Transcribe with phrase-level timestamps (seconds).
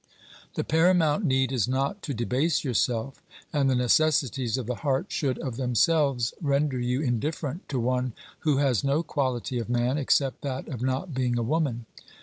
[0.55, 3.21] The paramount need is not to debase yourself,
[3.53, 8.57] and the necessities of the heart should of themselves render you indifferent to one who
[8.57, 11.85] has no quality of man except that of not being a woman.